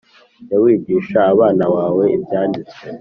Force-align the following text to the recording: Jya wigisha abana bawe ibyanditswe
Jya 0.43 0.57
wigisha 0.63 1.19
abana 1.33 1.65
bawe 1.75 2.03
ibyanditswe 2.17 2.85